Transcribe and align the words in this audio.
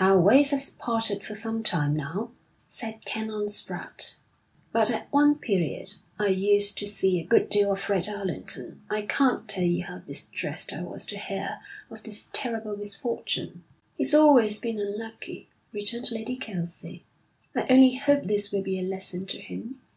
'Our 0.00 0.20
ways 0.20 0.50
have 0.50 0.76
parted 0.80 1.22
for 1.22 1.36
some 1.36 1.62
time 1.62 1.94
now,' 1.94 2.32
said 2.66 3.04
Canon 3.04 3.46
Spratte, 3.46 4.16
'but 4.72 4.90
at 4.90 5.06
one 5.12 5.36
period 5.36 5.92
I 6.18 6.26
used 6.26 6.76
to 6.78 6.88
see 6.88 7.20
a 7.20 7.24
good 7.24 7.48
deal 7.48 7.70
of 7.70 7.78
Fred 7.78 8.08
Allerton. 8.08 8.82
I 8.90 9.02
can't 9.02 9.46
tell 9.48 9.62
you 9.62 9.84
how 9.84 10.00
distressed 10.00 10.72
I 10.72 10.82
was 10.82 11.06
to 11.06 11.16
hear 11.16 11.60
of 11.88 12.02
this 12.02 12.30
terrible 12.32 12.76
misfortune.' 12.76 13.62
'He's 13.94 14.12
always 14.12 14.58
been 14.58 14.80
unlucky,' 14.80 15.50
returned 15.72 16.10
Lady 16.10 16.36
Kelsey. 16.36 17.04
'I 17.54 17.66
only 17.70 17.94
hope 17.94 18.24
this 18.26 18.50
will 18.50 18.62
be 18.62 18.80
a 18.80 18.82
lesson 18.82 19.24
to 19.26 19.38
him. 19.40 19.80